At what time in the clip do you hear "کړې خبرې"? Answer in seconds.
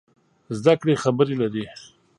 0.81-1.35